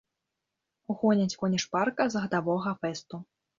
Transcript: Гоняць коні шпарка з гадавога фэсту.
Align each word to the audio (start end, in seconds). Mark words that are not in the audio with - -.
Гоняць 1.01 1.37
коні 1.43 1.61
шпарка 1.65 2.09
з 2.15 2.25
гадавога 2.25 2.77
фэсту. 2.83 3.25